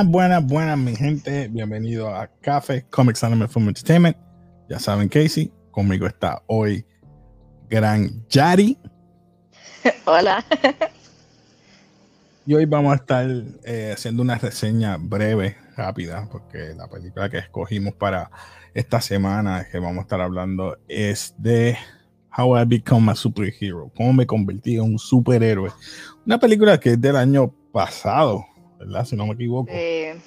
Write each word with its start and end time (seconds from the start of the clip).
Buenas, 0.00 0.12
buenas, 0.12 0.46
buenas, 0.46 0.78
mi 0.78 0.96
gente. 0.96 1.48
Bienvenido 1.48 2.08
a 2.08 2.26
Café 2.40 2.86
Comics 2.88 3.22
Anime 3.22 3.46
Film 3.46 3.68
Entertainment. 3.68 4.16
Ya 4.66 4.78
saben, 4.78 5.10
Casey, 5.10 5.52
conmigo 5.70 6.06
está 6.06 6.42
hoy 6.46 6.86
Gran 7.68 8.26
Yari. 8.30 8.78
Hola. 10.06 10.42
Y 12.46 12.54
hoy 12.54 12.64
vamos 12.64 12.94
a 12.94 12.96
estar 12.96 13.28
eh, 13.62 13.92
haciendo 13.94 14.22
una 14.22 14.38
reseña 14.38 14.96
breve, 14.96 15.58
rápida, 15.76 16.26
porque 16.32 16.72
la 16.74 16.88
película 16.88 17.28
que 17.28 17.36
escogimos 17.36 17.92
para 17.92 18.30
esta 18.72 19.02
semana 19.02 19.66
que 19.70 19.78
vamos 19.80 19.98
a 19.98 20.02
estar 20.02 20.22
hablando 20.22 20.78
es 20.88 21.34
de 21.36 21.76
How 22.38 22.60
I 22.60 22.64
Become 22.64 23.12
a 23.12 23.14
Superhero, 23.14 23.92
cómo 23.94 24.14
me 24.14 24.26
convertí 24.26 24.76
en 24.76 24.82
un 24.82 24.98
superhéroe. 24.98 25.70
Una 26.24 26.38
película 26.38 26.80
que 26.80 26.92
es 26.92 27.00
del 27.00 27.16
año 27.16 27.52
pasado, 27.70 28.46
¿verdad? 28.80 29.04
Si 29.04 29.14
no 29.14 29.26
me 29.26 29.34
equivoco. 29.34 29.70
Eh, 29.72 30.18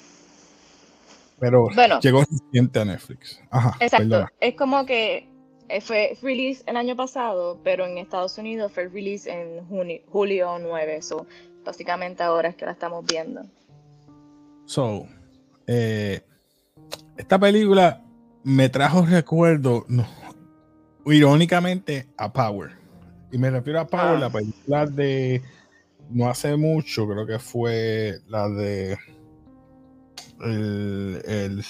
Pero 1.38 1.68
bueno. 1.74 2.00
llegó 2.00 2.20
reciente 2.22 2.78
a 2.80 2.84
Netflix. 2.86 3.40
Ajá, 3.50 3.76
exacto. 3.80 4.08
perdona. 4.08 4.32
Es 4.40 4.54
como 4.54 4.86
que 4.86 5.28
eh, 5.68 5.80
fue 5.80 6.16
release 6.22 6.62
el 6.66 6.76
año 6.76 6.96
pasado, 6.96 7.60
pero 7.62 7.84
en 7.86 7.98
Estados 7.98 8.38
Unidos 8.38 8.72
fue 8.72 8.88
release 8.88 9.30
en 9.30 9.68
juni- 9.68 10.02
julio 10.08 10.58
9. 10.60 11.02
So, 11.02 11.26
básicamente 11.64 12.22
ahora 12.22 12.48
es 12.50 12.56
que 12.56 12.64
la 12.64 12.72
estamos 12.72 13.04
viendo. 13.04 13.42
So, 14.66 15.06
eh, 15.66 16.22
esta 17.16 17.38
película 17.38 18.02
me 18.44 18.68
trajo 18.68 19.04
recuerdo, 19.04 19.84
no, 19.88 20.06
irónicamente, 21.06 22.06
a 22.16 22.32
Power. 22.32 22.70
Y 23.32 23.38
me 23.38 23.50
refiero 23.50 23.80
a 23.80 23.86
Power, 23.86 24.16
Ah. 24.16 24.18
la 24.20 24.30
película 24.30 24.86
de 24.86 25.42
no 26.10 26.28
hace 26.28 26.56
mucho, 26.56 27.06
creo 27.08 27.26
que 27.26 27.38
fue 27.38 28.18
la 28.28 28.48
de 28.48 28.96
el, 30.44 31.22
el- 31.26 31.64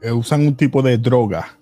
eh, 0.00 0.12
usan 0.12 0.46
un 0.46 0.54
tipo 0.56 0.80
de 0.82 0.96
droga, 0.98 1.54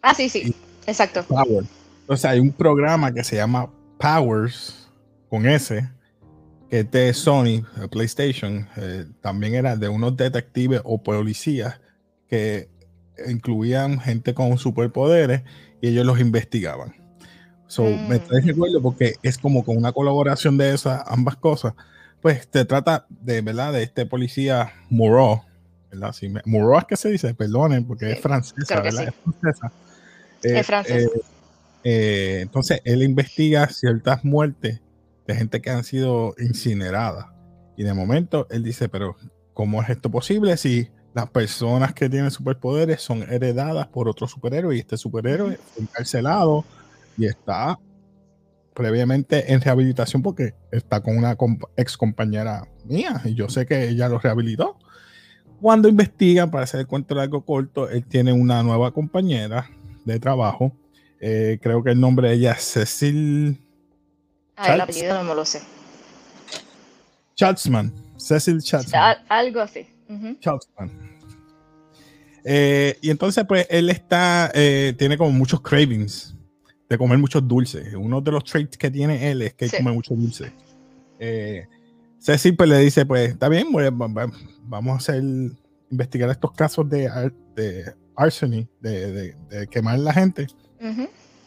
Ah, 0.00 0.14
sí, 0.14 0.28
sí. 0.28 0.54
Exacto. 0.86 1.24
Power. 1.24 1.64
Entonces 2.02 2.24
hay 2.24 2.38
un 2.38 2.52
programa 2.52 3.12
que 3.12 3.24
se 3.24 3.34
llama 3.36 3.68
Powers 3.98 4.88
con 5.28 5.44
S, 5.46 5.86
que 6.70 6.80
es 6.80 6.90
de 6.92 7.12
Sony, 7.12 7.64
PlayStation. 7.90 8.68
eh, 8.76 9.06
también 9.20 9.54
era 9.54 9.76
de 9.76 9.88
unos 9.88 10.16
detectives 10.16 10.80
o 10.84 11.02
policías 11.02 11.80
que 12.28 12.68
incluían 13.28 13.98
gente 13.98 14.32
con 14.34 14.56
superpoderes 14.56 15.42
y 15.82 15.88
ellos 15.88 16.06
los 16.06 16.20
investigaban. 16.20 16.94
So, 17.68 17.84
Mm. 17.84 18.08
Me 18.08 18.18
trae 18.18 18.40
recuerdo 18.40 18.82
porque 18.82 19.14
es 19.22 19.38
como 19.38 19.62
con 19.64 19.76
una 19.76 19.92
colaboración 19.92 20.56
de 20.58 20.74
esas 20.74 21.02
ambas 21.06 21.36
cosas. 21.36 21.74
Pues 22.20 22.48
te 22.48 22.64
trata 22.64 23.06
de, 23.08 23.40
¿verdad? 23.42 23.72
De 23.74 23.82
este 23.84 24.04
policía 24.06 24.72
Moreau, 24.90 25.42
¿verdad? 25.90 26.12
Sí, 26.12 26.28
me- 26.28 26.42
Moreau 26.46 26.78
es 26.78 26.84
que 26.86 26.96
se 26.96 27.10
dice, 27.10 27.32
perdonen, 27.34 27.86
porque 27.86 28.06
Sí, 28.06 28.12
es 28.12 28.20
francesa, 28.20 28.80
¿verdad? 28.80 29.02
sí. 29.04 29.08
Es 29.08 29.14
francesa. 29.22 29.72
Eh, 30.42 30.58
Es 30.60 30.66
francés. 30.66 31.04
eh, 31.14 31.20
eh, 31.84 32.38
entonces, 32.42 32.80
él 32.84 33.02
investiga 33.02 33.68
ciertas 33.68 34.24
muertes 34.24 34.80
de 35.26 35.34
gente 35.36 35.60
que 35.60 35.70
han 35.70 35.84
sido 35.84 36.34
incineradas. 36.38 37.26
Y 37.76 37.84
de 37.84 37.94
momento, 37.94 38.46
él 38.50 38.64
dice, 38.64 38.88
pero 38.88 39.16
¿cómo 39.54 39.82
es 39.82 39.90
esto 39.90 40.10
posible 40.10 40.56
si 40.56 40.88
las 41.14 41.30
personas 41.30 41.92
que 41.94 42.08
tienen 42.08 42.30
superpoderes 42.30 43.00
son 43.02 43.22
heredadas 43.30 43.86
por 43.88 44.08
otro 44.08 44.26
superhéroe 44.26 44.74
y 44.76 44.80
este 44.80 44.96
superhéroe 44.96 45.58
fue 45.74 45.82
encarcelado 45.84 46.64
y 47.18 47.26
está 47.26 47.78
previamente 48.74 49.52
en 49.52 49.60
rehabilitación 49.60 50.22
porque 50.22 50.54
está 50.70 51.00
con 51.02 51.18
una 51.18 51.36
compa- 51.36 51.68
ex 51.76 51.96
compañera 51.96 52.66
mía 52.84 53.20
y 53.24 53.34
yo 53.34 53.48
sé 53.48 53.66
que 53.66 53.88
ella 53.88 54.08
lo 54.08 54.18
rehabilitó. 54.18 54.78
Cuando 55.60 55.88
investiga, 55.88 56.48
para 56.48 56.62
hacer 56.64 56.80
el 56.80 56.86
cuento 56.86 57.16
largo 57.16 57.44
corto, 57.44 57.88
él 57.88 58.04
tiene 58.06 58.32
una 58.32 58.62
nueva 58.62 58.92
compañera 58.92 59.68
de 60.04 60.20
trabajo. 60.20 60.72
Eh, 61.20 61.58
creo 61.60 61.82
que 61.82 61.90
el 61.90 62.00
nombre 62.00 62.28
de 62.28 62.34
ella 62.36 62.52
es 62.52 62.62
Cecil 62.62 63.60
Ah, 64.56 64.74
el 64.74 64.80
apellido 64.80 65.14
no 65.14 65.24
me 65.24 65.34
lo 65.34 65.44
sé. 65.44 65.60
Chatsman. 67.34 67.92
Cecil 68.16 68.60
Chatsman. 68.62 69.02
Al- 69.02 69.24
algo 69.28 69.60
así. 69.60 69.86
Ujú. 70.08 70.36
Chatsman. 70.40 70.90
Eh, 72.44 72.96
y 73.02 73.10
entonces, 73.10 73.44
pues, 73.46 73.66
él 73.70 73.90
está, 73.90 74.50
eh, 74.54 74.94
tiene 74.96 75.18
como 75.18 75.30
muchos 75.32 75.60
cravings 75.60 76.34
de 76.88 76.98
comer 76.98 77.18
muchos 77.18 77.46
dulces. 77.46 77.94
Uno 77.94 78.20
de 78.20 78.32
los 78.32 78.44
traits 78.44 78.76
que 78.78 78.90
tiene 78.90 79.30
él 79.30 79.42
es 79.42 79.54
que 79.54 79.68
Sí. 79.68 79.76
come 79.76 79.92
mucho 79.92 80.14
dulce. 80.14 80.52
Eh, 81.18 81.66
Cecil, 82.18 82.56
pues, 82.56 82.68
le 82.68 82.78
dice, 82.78 83.06
pues, 83.06 83.30
está 83.30 83.48
bien, 83.48 83.68
pues, 83.70 83.90
va- 83.92 84.08
va- 84.08 84.32
vamos 84.64 84.94
a 84.94 84.96
hacer, 84.96 85.22
investigar 85.90 86.28
estos 86.30 86.52
casos 86.52 86.88
de, 86.88 87.06
ar- 87.08 87.32
de 87.54 87.94
arsony, 88.16 88.66
de, 88.80 89.12
de- 89.12 89.36
de 89.50 89.66
quemar 89.68 89.98
la 90.00 90.12
gente. 90.12 90.46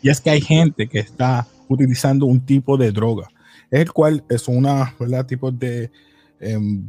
Y 0.02 0.10
es 0.10 0.20
que 0.22 0.30
hay 0.30 0.42
gente 0.42 0.88
que 0.88 1.00
está 1.00 1.46
utilizando 1.68 2.26
un 2.26 2.40
tipo 2.46 2.78
de 2.78 2.92
droga, 2.92 3.28
el 3.70 3.92
cual 3.92 4.24
es 4.30 4.48
una, 4.48 4.96
¿verdad? 5.00 5.26
Tipo 5.26 5.52
de 5.52 5.92
em, 6.40 6.84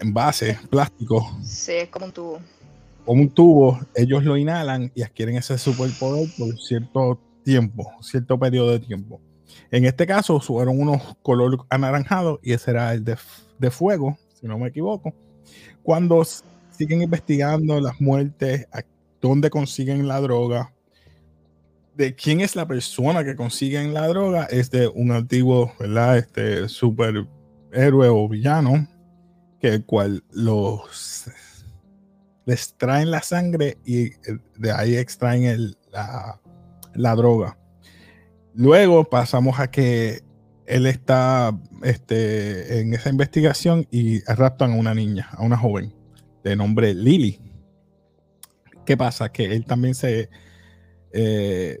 envase 0.00 0.58
plástico 0.70 1.36
Sí, 1.42 1.72
es 1.72 1.88
como 1.90 2.06
un 2.06 2.12
tubo. 2.12 2.40
como 3.04 3.20
un 3.22 3.28
tubo, 3.28 3.78
ellos 3.94 4.24
lo 4.24 4.36
inhalan 4.36 4.90
y 4.94 5.02
adquieren 5.02 5.36
ese 5.36 5.58
superpoder 5.58 6.26
por 6.38 6.58
cierto 6.58 7.20
tiempo, 7.48 7.90
cierto 8.02 8.38
periodo 8.38 8.72
de 8.72 8.80
tiempo. 8.80 9.22
En 9.70 9.86
este 9.86 10.06
caso, 10.06 10.38
fueron 10.38 10.78
unos 10.78 11.16
color 11.22 11.64
anaranjados 11.70 12.40
y 12.42 12.52
ese 12.52 12.72
era 12.72 12.92
el 12.92 13.02
de, 13.04 13.70
fuego, 13.70 14.18
si 14.38 14.46
no 14.46 14.58
me 14.58 14.68
equivoco. 14.68 15.14
Cuando 15.82 16.22
siguen 16.70 17.00
investigando 17.00 17.80
las 17.80 17.98
muertes, 18.02 18.66
a 18.70 18.82
dónde 19.22 19.48
consiguen 19.48 20.06
la 20.06 20.20
droga, 20.20 20.74
de 21.96 22.14
quién 22.14 22.42
es 22.42 22.54
la 22.54 22.66
persona 22.68 23.24
que 23.24 23.34
consiguen 23.34 23.94
la 23.94 24.06
droga, 24.08 24.44
es 24.44 24.70
de 24.70 24.86
un 24.86 25.10
antiguo, 25.10 25.72
¿verdad? 25.80 26.18
Este 26.18 26.68
superhéroe 26.68 28.08
o 28.08 28.28
villano, 28.28 28.86
que 29.58 29.68
el 29.68 29.84
cual 29.86 30.22
los 30.32 31.30
les 32.44 32.74
la 33.10 33.22
sangre 33.22 33.78
y 33.84 34.06
eh, 34.06 34.38
de 34.56 34.72
ahí 34.72 34.96
extraen 34.96 35.44
el- 35.44 35.76
la, 35.90 36.38
la 36.98 37.14
droga. 37.14 37.56
Luego 38.54 39.04
pasamos 39.04 39.60
a 39.60 39.70
que 39.70 40.22
él 40.66 40.86
está 40.86 41.56
este, 41.82 42.80
en 42.80 42.92
esa 42.92 43.08
investigación 43.08 43.86
y 43.90 44.20
raptan 44.24 44.72
a 44.72 44.76
una 44.76 44.94
niña, 44.94 45.28
a 45.32 45.42
una 45.42 45.56
joven 45.56 45.94
de 46.44 46.56
nombre 46.56 46.92
Lily. 46.92 47.40
¿Qué 48.84 48.96
pasa? 48.96 49.30
Que 49.30 49.44
él 49.54 49.64
también 49.64 49.94
se 49.94 50.28
eh, 51.12 51.78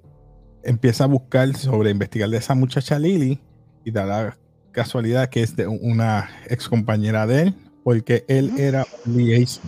empieza 0.62 1.04
a 1.04 1.08
buscar 1.08 1.54
sobre 1.56 1.90
investigar 1.90 2.30
de 2.30 2.36
esa 2.36 2.54
muchacha 2.54 2.98
Lily 2.98 3.40
y 3.84 3.90
da 3.90 4.06
la 4.06 4.38
casualidad 4.70 5.28
que 5.28 5.42
es 5.42 5.56
de 5.56 5.66
una 5.66 6.30
ex 6.48 6.68
compañera 6.68 7.26
de 7.26 7.42
él, 7.42 7.54
porque 7.82 8.24
él 8.28 8.52
era 8.56 8.86
un 9.04 9.16
liaison. 9.16 9.64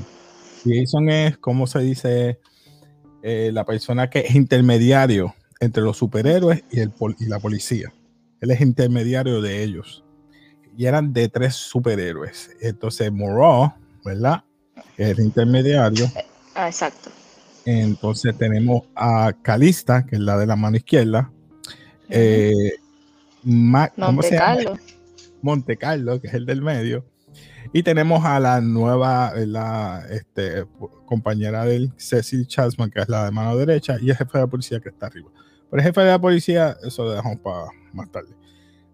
Liaison 0.65 1.09
es, 1.09 1.37
como 1.39 1.67
se 1.67 1.81
dice, 1.81 2.39
Eh, 3.23 3.51
la 3.53 3.65
persona 3.65 4.09
que 4.09 4.21
es 4.21 4.35
intermediario 4.35 5.35
entre 5.61 5.83
los 5.83 5.99
superhéroes 5.99 6.65
y, 6.71 6.81
el 6.81 6.91
pol- 6.91 7.17
y 7.21 7.27
la 7.27 7.39
policía. 7.39 7.93
Él 8.41 8.51
es 8.51 8.61
intermediario 8.63 9.43
de 9.43 9.63
ellos. 9.63 10.03
Y 10.77 10.87
eran 10.87 11.13
de 11.13 11.29
tres 11.29 11.55
superhéroes. 11.55 12.51
Entonces, 12.61 13.13
Moreau, 13.13 13.73
¿verdad? 14.05 14.43
Es 14.97 15.19
el 15.19 15.25
intermediario. 15.25 16.11
Ah, 16.55 16.69
exacto. 16.69 17.11
Entonces 17.67 18.37
tenemos 18.39 18.85
a 18.95 19.35
Calista, 19.43 20.07
que 20.07 20.17
es 20.17 20.23
la 20.23 20.39
de 20.39 20.47
la 20.47 20.57
mano 20.57 20.79
izquierda. 20.79 21.31
Eh, 22.09 22.73
Ma- 23.43 23.89
¿Cómo 23.89 24.13
Monte 24.13 24.29
se 24.29 24.35
llama? 24.37 24.47
Carlo. 24.57 24.79
Monte 25.43 25.77
Carlo, 25.77 26.21
que 26.21 26.29
es 26.29 26.35
el 26.35 26.47
del 26.47 26.63
medio. 26.63 27.05
Y 27.73 27.83
tenemos 27.83 28.25
a 28.25 28.41
la 28.41 28.61
nueva, 28.63 29.33
la 29.37 30.05
este, 30.11 30.65
compañera 31.05 31.65
del 31.67 31.93
Cecil 31.99 32.47
Chasman, 32.47 32.91
que 32.91 33.01
es 33.01 33.09
la 33.09 33.27
de 33.27 33.31
mano 33.31 33.57
derecha, 33.57 33.97
y 34.01 34.11
el 34.11 34.17
jefe 34.17 34.39
de 34.39 34.45
la 34.45 34.47
policía 34.47 34.81
que 34.81 34.89
está 34.89 35.07
arriba. 35.07 35.29
Pero 35.71 35.81
el 35.81 35.87
jefe 35.87 36.01
de 36.01 36.09
la 36.09 36.21
policía, 36.21 36.77
eso 36.83 37.05
lo 37.05 37.13
dejamos 37.13 37.41
para 37.41 37.67
más 37.93 38.11
tarde. 38.11 38.35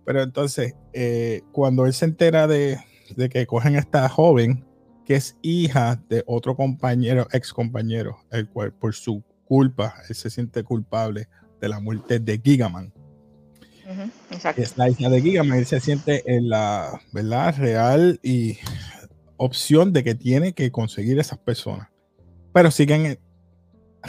Pero 0.04 0.22
entonces, 0.22 0.74
eh, 0.92 1.42
cuando 1.52 1.86
él 1.86 1.92
se 1.92 2.04
entera 2.04 2.46
de, 2.46 2.78
de 3.16 3.28
que 3.28 3.46
cogen 3.46 3.76
a 3.76 3.80
esta 3.80 4.08
joven, 4.08 4.64
que 5.04 5.16
es 5.16 5.36
hija 5.42 6.02
de 6.08 6.22
otro 6.26 6.56
compañero, 6.56 7.26
ex 7.32 7.52
compañero, 7.52 8.18
el 8.30 8.48
cual 8.48 8.72
por 8.72 8.94
su 8.94 9.22
culpa, 9.44 9.94
él 10.08 10.14
se 10.14 10.30
siente 10.30 10.62
culpable 10.64 11.28
de 11.60 11.68
la 11.68 11.80
muerte 11.80 12.18
de 12.18 12.40
Gigaman 12.42 12.92
Ujú, 13.88 14.10
Exacto. 14.32 14.60
es 14.60 14.76
la 14.76 14.90
hija 14.90 15.08
de 15.08 15.22
Gigaman, 15.22 15.58
él 15.58 15.66
se 15.66 15.80
siente 15.80 16.22
en 16.26 16.48
la 16.48 17.00
verdad 17.12 17.56
real 17.56 18.18
y 18.22 18.58
opción 19.36 19.92
de 19.92 20.02
que 20.02 20.16
tiene 20.16 20.54
que 20.54 20.72
conseguir 20.72 21.18
esas 21.20 21.38
personas. 21.38 21.88
Pero 22.52 22.70
siguen 22.70 23.18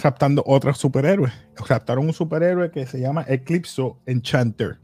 raptando 0.01 0.43
otros 0.45 0.77
superhéroes. 0.77 1.33
Raptaron 1.67 2.05
un 2.05 2.13
superhéroe 2.13 2.71
que 2.71 2.85
se 2.85 2.99
llama 2.99 3.25
Eclipso 3.27 3.99
Enchanter. 4.05 4.79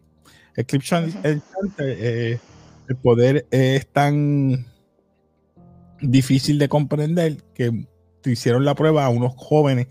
Eclipse 0.56 0.96
Ujú. 0.96 1.18
Enchanter, 1.24 1.98
eh, 2.00 2.40
el 2.88 2.96
poder 2.98 3.48
es 3.52 3.88
tan 3.88 4.66
difícil 6.02 6.60
de 6.60 6.70
comprender 6.70 7.38
que 7.54 7.86
hicieron 8.26 8.66
la 8.66 8.76
prueba 8.76 9.06
a 9.06 9.10
unos 9.10 9.34
jóvenes 9.36 9.88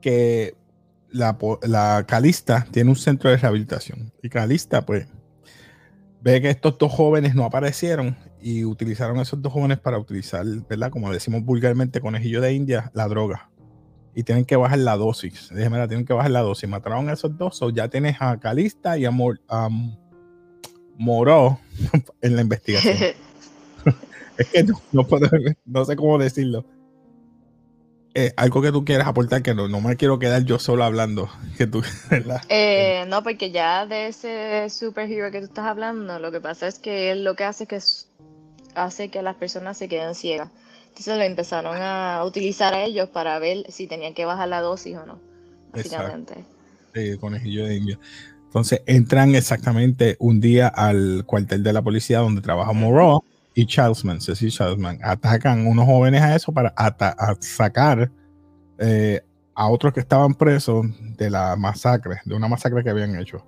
que 0.00 0.54
la, 1.10 1.36
la 1.62 2.04
Calista 2.06 2.66
tiene 2.70 2.90
un 2.90 2.96
centro 2.96 3.30
de 3.30 3.36
rehabilitación. 3.36 4.12
Y 4.22 4.28
Calista, 4.28 4.84
pues, 4.84 5.06
ve 6.20 6.40
que 6.40 6.50
estos 6.50 6.78
dos 6.78 6.92
jóvenes 6.92 7.34
no 7.34 7.44
aparecieron 7.44 8.16
y 8.40 8.64
utilizaron 8.64 9.18
a 9.18 9.22
esos 9.22 9.40
dos 9.42 9.52
jóvenes 9.52 9.78
para 9.78 9.98
utilizar, 9.98 10.44
¿verdad? 10.68 10.90
Como 10.90 11.12
decimos 11.12 11.44
vulgarmente, 11.44 12.00
conejillo 12.00 12.40
de 12.40 12.52
India, 12.52 12.90
la 12.94 13.08
droga. 13.08 13.50
Y 14.14 14.24
tienen 14.24 14.44
que 14.44 14.56
bajar 14.56 14.78
la 14.78 14.96
dosis. 14.96 15.48
Déjeme, 15.52 15.86
tienen 15.86 16.04
que 16.04 16.12
bajar 16.12 16.30
la 16.30 16.40
dosis. 16.40 16.68
Mataron 16.68 17.08
a 17.08 17.12
esos 17.12 17.36
dos. 17.36 17.62
O 17.62 17.70
ya 17.70 17.88
tienes 17.88 18.16
a 18.20 18.38
Calista 18.38 18.98
y 18.98 19.04
a, 19.04 19.12
Moró 20.96 21.60
en 22.22 22.36
la 22.36 22.42
investigación. 22.42 22.96
es 24.38 24.48
que 24.48 24.64
no, 24.92 25.06
puedo, 25.06 25.28
no 25.64 25.84
sé 25.84 25.96
cómo 25.96 26.18
decirlo. 26.18 26.64
Eh, 28.14 28.32
algo 28.36 28.62
que 28.62 28.72
tú 28.72 28.84
quieras 28.84 29.06
aportar, 29.06 29.42
que 29.42 29.54
no, 29.54 29.68
no 29.68 29.80
me 29.80 29.96
quiero 29.96 30.18
quedar 30.18 30.42
yo 30.44 30.58
solo 30.58 30.82
hablando. 30.82 31.30
Que 31.56 31.66
tú, 31.66 31.82
eh, 32.48 33.04
no, 33.06 33.22
porque 33.22 33.52
ya 33.52 33.86
de 33.86 34.08
ese 34.08 34.68
superhero 34.70 35.30
que 35.30 35.38
tú 35.38 35.44
estás 35.44 35.66
hablando, 35.66 36.18
lo 36.18 36.32
que 36.32 36.40
pasa 36.40 36.66
es 36.66 36.80
que 36.80 37.12
él 37.12 37.22
lo 37.22 37.36
que 37.36 37.44
hace 37.44 37.64
es 37.64 37.68
que 37.68 37.80
hace 38.74 39.10
que 39.10 39.22
las 39.22 39.36
personas 39.36 39.76
se 39.76 39.88
queden 39.88 40.14
ciegas. 40.14 40.50
Entonces 40.98 41.16
lo 41.16 41.22
empezaron 41.22 41.76
a 41.80 42.24
utilizar 42.24 42.74
a 42.74 42.82
ellos 42.82 43.08
para 43.10 43.38
ver 43.38 43.64
si 43.68 43.86
tenían 43.86 44.14
que 44.14 44.24
bajar 44.24 44.48
la 44.48 44.60
dosis 44.60 44.96
o 44.96 45.06
no, 45.06 45.20
básicamente. 45.72 46.44
Sí, 46.92 47.16
conejillo 47.18 47.66
de 47.66 47.76
India. 47.76 47.98
Entonces 48.42 48.82
entran 48.84 49.36
exactamente 49.36 50.16
un 50.18 50.40
día 50.40 50.66
al 50.66 51.22
cuartel 51.24 51.62
de 51.62 51.72
la 51.72 51.82
policía 51.82 52.18
donde 52.18 52.40
trabaja 52.40 52.72
Moreau 52.72 53.22
y 53.54 53.64
Charlesman, 53.64 54.20
Cecil 54.20 54.50
Charlesman. 54.50 54.98
Atacan 55.04 55.68
unos 55.68 55.86
jóvenes 55.86 56.20
a 56.20 56.34
eso 56.34 56.50
para 56.50 56.74
sacar 57.38 58.10
eh, 58.80 59.20
a 59.54 59.68
otros 59.68 59.92
que 59.92 60.00
estaban 60.00 60.34
presos 60.34 60.84
de 61.16 61.30
la 61.30 61.54
masacre, 61.54 62.22
de 62.24 62.34
una 62.34 62.48
masacre 62.48 62.82
que 62.82 62.90
habían 62.90 63.16
hecho. 63.16 63.46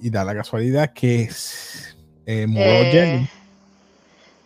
Y 0.00 0.08
da 0.08 0.24
la 0.24 0.34
casualidad 0.34 0.94
que 0.94 1.28
eh, 2.24 2.46
Moreau 2.46 2.84
eh, 2.84 3.28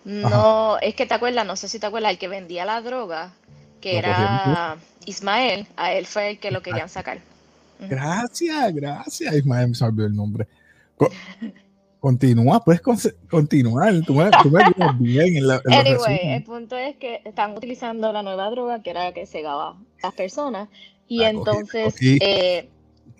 No, 0.05 0.79
es 0.81 0.95
que 0.95 1.07
te 1.07 1.15
acuerdas, 1.15 1.47
no 1.47 1.57
sé 1.57 1.69
si 1.69 1.79
te 1.79 1.87
acuerdas, 1.87 2.13
el 2.13 2.19
que 2.19 2.29
vendía 2.29 2.65
la 2.65 2.81
droga, 2.81 3.33
que 3.81 3.99
era 3.99 4.77
Ismael, 5.07 5.67
a 5.77 5.93
él 5.93 6.07
fue 6.07 6.31
el 6.31 6.39
que 6.39 6.51
lo 6.51 6.63
querían 6.63 6.89
sacar. 6.89 7.21
Gracias, 7.89 8.75
gracias. 8.75 9.35
Ismael 9.35 9.69
me 9.69 9.75
salvó 9.75 10.05
el 10.05 10.15
nombre. 10.15 10.47
continúa, 12.01 12.65
puedes 12.65 12.81
continuar. 12.81 13.95
Tú 14.07 14.15
me, 14.15 14.31
bien 14.99 15.37
en 15.37 15.47
la, 15.47 15.61
anyway, 15.67 16.35
el 16.35 16.45
punto 16.45 16.77
es 16.77 16.97
que 16.97 17.23
están 17.25 17.57
utilizando 17.57 18.13
la 18.13 18.23
nueva 18.23 18.51
droga 18.51 18.83
que 18.83 18.91
era 18.91 19.05
la 19.05 19.13
que 19.13 19.27
cegaba 19.27 19.71
a 19.71 19.77
las 20.03 20.15
personas. 20.15 20.69
Y 21.07 21.25
entonces 21.25 21.95
eh, 22.01 22.69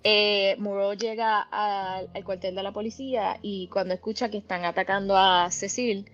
eh, 0.05 0.57
Muro 0.59 0.95
llega 0.95 1.41
al, 1.43 2.09
cuartel 2.25 2.55
de 2.55 2.63
la 2.63 2.73
policía 2.73 3.39
y 3.43 3.69
cuando 3.69 3.95
escucha 3.95 4.31
que 4.31 4.39
están 4.39 4.65
atacando 4.65 5.17
a 5.17 5.51
Cecil, 5.51 6.07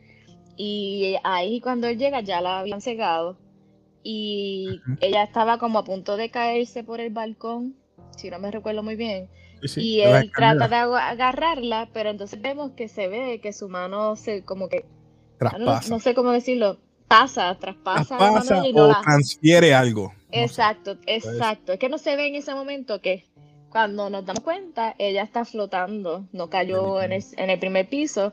y 0.58 1.16
ahí 1.22 1.60
cuando 1.60 1.87
él 1.87 1.96
llega 1.96 2.20
ya 2.20 2.40
la 2.40 2.58
habían 2.58 2.81
cegado 2.81 3.38
y 4.02 4.81
ella 5.00 5.22
estaba 5.22 5.58
como 5.58 5.78
a 5.78 5.84
punto 5.84 6.16
de 6.16 6.31
caerse 6.31 6.82
por 6.82 7.00
el 7.00 7.12
balcón 7.12 7.76
si 8.16 8.28
no 8.31 8.38
me 8.38 8.50
recuerdo 8.50 8.82
muy 8.82 8.96
bien. 8.96 9.28
y 9.76 10.00
él 10.00 10.31
trata 10.34 10.69
de 10.69 10.76
agarrarla, 10.76 11.88
pero 11.93 12.10
entonces 12.10 12.40
vemos 12.40 12.72
que 12.72 12.88
se 12.88 13.08
ve 13.08 13.40
que 13.40 13.52
su 13.52 13.69
mano 13.69 14.16
se 14.16 14.44
como 14.44 14.69
que 14.69 14.84
no, 15.58 16.00
sé 16.00 16.14
cómo 16.14 16.32
decirlo, 16.32 16.78
pasa, 17.06 17.56
traspasa, 17.58 18.19
o 18.19 19.02
transfiere 19.02 19.72
algo. 19.72 20.12
Exacto, 20.32 20.99
exacto. 21.06 21.72
Es 21.72 21.78
que 21.78 21.88
no 21.88 21.99
se 21.99 22.16
ve 22.16 22.26
en 22.26 22.34
ese 22.34 22.55
momento 22.55 23.00
que 23.00 23.25
cuando 23.70 24.10
nos 24.10 24.26
damos 24.26 24.43
cuenta, 24.43 24.94
ella 24.99 25.22
está 25.22 25.44
flotando, 25.44 26.26
no 26.32 26.50
cayó 26.50 27.00
en 27.00 27.12
el, 27.12 27.25
en 27.37 27.50
el 27.50 27.58
primer 27.58 27.88
piso 27.88 28.32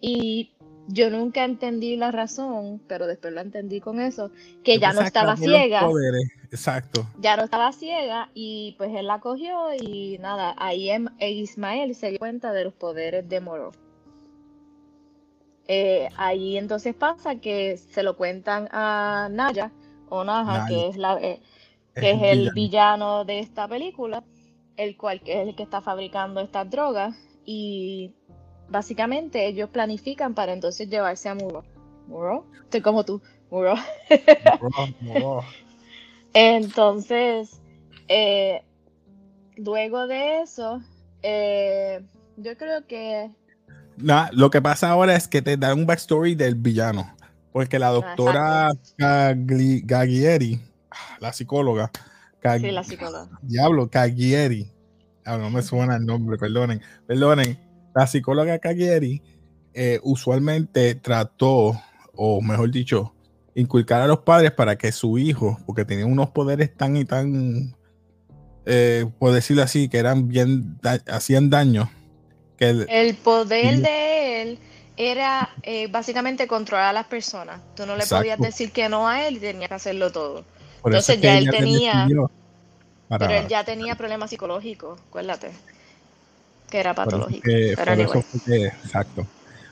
y 0.00 0.52
yo 0.88 1.10
nunca 1.10 1.44
entendí 1.44 1.96
la 1.96 2.10
razón, 2.10 2.80
pero 2.86 3.06
después 3.06 3.32
la 3.32 3.40
entendí 3.40 3.80
con 3.80 4.00
eso, 4.00 4.30
que 4.62 4.78
ya 4.78 4.92
no 4.92 5.00
estaba 5.00 5.36
ciega. 5.36 5.88
Exacto. 6.50 7.06
Ya 7.18 7.36
no 7.36 7.44
estaba 7.44 7.72
ciega 7.72 8.30
y 8.34 8.74
pues 8.78 8.94
él 8.94 9.06
la 9.06 9.20
cogió 9.20 9.74
y 9.74 10.18
nada, 10.18 10.54
ahí 10.58 10.90
em, 10.90 11.08
e 11.18 11.32
Ismael 11.32 11.94
se 11.94 12.10
dio 12.10 12.18
cuenta 12.18 12.52
de 12.52 12.64
los 12.64 12.74
poderes 12.74 13.28
de 13.28 13.40
Moro. 13.40 13.72
Eh, 15.68 16.08
ahí 16.16 16.56
entonces 16.56 16.94
pasa 16.94 17.36
que 17.36 17.76
se 17.76 18.04
lo 18.04 18.16
cuentan 18.16 18.68
a 18.70 19.28
Naya, 19.30 19.72
o 20.08 20.22
Naja, 20.22 20.66
que 20.68 20.88
es 20.88 20.96
la 20.96 21.20
eh, 21.20 21.40
que 21.94 22.12
es, 22.12 22.22
el 22.22 22.52
villano. 22.52 23.24
de 23.24 23.40
esta 23.40 23.66
película, 23.66 24.22
el 24.76 24.96
cual 24.96 25.20
es 25.24 25.48
el 25.48 25.56
que 25.56 25.64
está 25.64 25.80
fabricando 25.80 26.40
estas 26.40 26.70
drogas 26.70 27.16
y 27.44 28.12
básicamente 28.68 29.46
ellos 29.46 29.70
planifican 29.70 30.34
para 30.34 30.52
entonces 30.52 30.88
llevarse 30.88 31.28
a 31.28 31.34
Muro. 31.34 31.64
Muro, 32.06 32.46
estoy 32.64 32.80
como 32.80 33.04
tú, 33.04 33.20
Muro. 33.50 33.74
Muro, 35.00 35.44
Entonces, 36.34 37.60
eh, 38.08 38.62
luego 39.56 40.06
de 40.06 40.42
eso, 40.42 40.82
eh, 41.22 42.04
yo 42.36 42.56
creo 42.56 42.86
que... 42.86 43.30
lo 44.32 44.50
que 44.50 44.62
pasa 44.62 44.90
ahora 44.90 45.16
es 45.16 45.28
que 45.28 45.42
te 45.42 45.56
dan 45.56 45.78
un 45.78 45.86
backstory 45.86 46.34
del 46.34 46.54
villano, 46.54 47.14
porque 47.52 47.78
la 47.78 47.88
doctora 47.88 48.72
Gaglieri, 48.98 50.60
la 51.20 51.32
psicóloga, 51.32 51.90
sí, 52.58 52.70
la 52.70 52.84
psicóloga. 52.84 53.28
Diablo, 53.42 53.88
Caglieri. 53.90 54.70
Ah, 55.24 55.38
no 55.38 55.50
me 55.50 55.62
suena 55.62 55.96
el 55.96 56.06
nombre, 56.06 56.38
perdonen, 56.38 56.80
perdonen 57.06 57.58
la 57.96 58.06
psicóloga 58.06 58.58
Caglieri 58.58 59.22
eh, 59.72 60.00
usualmente 60.02 60.94
trató, 60.96 61.80
o 62.14 62.42
mejor 62.42 62.70
dicho, 62.70 63.14
inculcar 63.54 64.02
a 64.02 64.06
los 64.06 64.18
padres 64.18 64.52
para 64.52 64.76
que 64.76 64.92
su 64.92 65.16
hijo, 65.16 65.58
porque 65.64 65.86
tenía 65.86 66.04
unos 66.04 66.28
poderes 66.28 66.76
tan 66.76 66.94
y 66.98 67.06
tan, 67.06 67.74
eh, 68.66 69.06
por 69.18 69.32
decirlo 69.32 69.62
así, 69.62 69.88
que 69.88 69.96
eran 69.96 70.28
bien, 70.28 70.78
hacían 71.06 71.48
daño. 71.48 71.90
Que 72.58 72.86
el, 72.86 73.14
poder 73.16 73.78
de 73.78 74.42
él 74.42 74.58
era 74.98 75.48
eh, 75.62 75.88
básicamente 75.90 76.46
controlar 76.46 76.88
a 76.88 76.92
las 76.92 77.06
personas. 77.06 77.62
Tú 77.74 77.86
no 77.86 77.96
le 77.96 78.04
podías 78.06 78.38
decir 78.38 78.72
que 78.72 78.90
no 78.90 79.08
a 79.08 79.26
él 79.26 79.36
y 79.36 79.40
tenía 79.40 79.68
que 79.68 79.74
hacerlo 79.74 80.12
todo. 80.12 80.44
Entonces 80.84 81.18
ya 81.18 81.38
él 81.38 81.48
tenía, 81.50 82.06
pero 83.08 83.30
él 83.30 83.48
ya 83.48 83.64
tenía 83.64 83.94
problemas 83.94 84.28
psicológicos, 84.28 85.00
acuérdate 85.08 85.50
que 86.68 86.78
era 86.78 86.94
patológico. 86.94 87.48
exacto. 88.48 89.26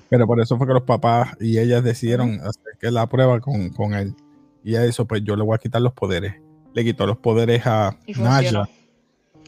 Pero 0.08 0.26
por 0.26 0.40
eso 0.40 0.56
fue 0.56 0.66
que 0.66 0.74
los 0.74 0.82
papás 0.82 1.36
y 1.40 1.58
ellas 1.58 1.82
decidieron 1.82 2.40
hacer 2.40 2.76
que 2.80 2.90
la 2.90 3.08
prueba 3.08 3.40
con, 3.40 3.94
él. 3.94 4.14
Y 4.62 4.76
a 4.76 4.84
eso, 4.84 5.06
pues 5.06 5.22
yo 5.24 5.36
le 5.36 5.42
voy 5.42 5.54
a 5.54 5.58
quitar 5.58 5.82
los 5.82 5.92
poderes. 5.92 6.34
Le 6.72 6.84
quitó 6.84 7.06
los 7.06 7.18
poderes 7.18 7.66
a 7.66 7.96
Naya 8.18 8.68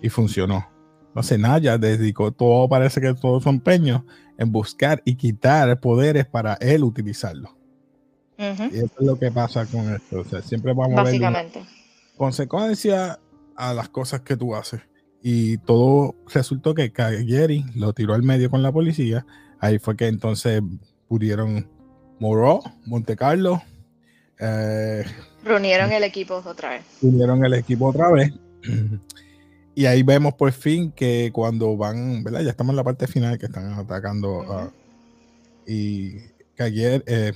y 0.01 0.09
funcionó. 0.09 0.67
Entonces 1.09 1.39
Naya 1.39 1.79
dedicó 1.79 2.33
todo, 2.33 2.69
parece 2.69 3.01
que 3.01 3.15
todo 3.15 3.41
su 3.41 3.49
empeño 3.49 4.05
en 4.39 4.53
buscar 4.53 5.03
y 5.05 5.15
quitar 5.15 5.79
poderes 5.81 6.27
para 6.27 6.55
él 6.55 6.85
utilizarlo. 6.85 7.57
Y 8.39 8.45
eso 8.45 8.91
es 9.01 9.07
lo 9.07 9.19
que 9.19 9.31
pasa 9.31 9.65
con 9.67 9.95
esto. 9.95 10.21
O 10.21 10.25
sea, 10.25 10.43
siempre 10.43 10.75
vamos 10.75 10.99
a 10.99 11.05
ver 11.05 11.51
consecuencia 12.17 13.19
a 13.55 13.73
las 13.73 13.89
cosas 13.89 14.21
que 14.21 14.37
tú 14.37 14.55
haces 14.55 14.81
y 15.23 15.59
todo 15.59 16.15
resultó 16.33 16.75
que 16.75 16.93
Cagliari 16.93 17.65
lo 17.75 17.93
tiró 17.93 18.15
al 18.15 18.23
medio 18.23 18.51
con 18.51 18.63
la 18.63 18.73
policía. 18.73 19.27
Ahí 19.59 19.79
fue 19.79 19.97
que 19.97 20.07
entonces 20.07 20.63
pudieron 21.09 21.69
Moró, 22.19 22.61
Monte 22.85 23.17
Carlo. 23.17 23.63
Eh, 24.39 25.05
Reunieron 25.45 25.93
el 25.93 26.05
equipo 26.05 26.43
otra 26.45 26.71
vez. 26.71 26.85
Reunieron 27.03 27.45
el 27.45 27.55
equipo 27.55 27.89
otra 27.89 28.11
vez. 28.11 28.33
Y 29.75 29.87
ahí 29.87 30.03
vemos 30.03 30.35
por 30.35 30.53
fin 30.53 30.91
que 30.91 31.31
cuando 31.33 31.77
van, 31.77 32.25
¿verdad? 32.25 32.41
Ya 32.41 32.51
estamos 32.51 32.73
en 32.73 32.77
la 32.77 32.85
parte 32.85 33.07
final 33.07 33.39
que 33.39 33.47
están 33.47 33.75
atacando. 33.75 34.73
y 35.67 36.19
Cagliari, 36.55 37.03
eh, 37.07 37.33